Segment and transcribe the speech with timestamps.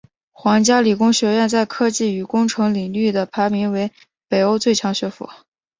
[0.31, 3.91] 皇家理工学院在科技与工程领域的排名为
[4.27, 5.29] 北欧最强学府。